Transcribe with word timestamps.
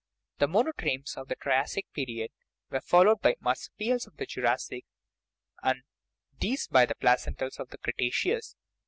The 0.39 0.47
monotremes 0.47 1.13
of 1.15 1.27
the 1.27 1.35
Triassic 1.35 1.85
period 1.93 2.31
were 2.71 2.81
followed 2.81 3.21
by 3.21 3.33
the 3.33 3.37
marsupials 3.39 4.07
of 4.07 4.17
the 4.17 4.25
Jurassic, 4.25 4.83
and 5.61 5.83
these 6.39 6.65
by 6.67 6.87
the 6.87 6.95
placentals 6.95 7.59
of 7.59 7.69
the 7.69 7.77
Cretaceous. 7.77 8.55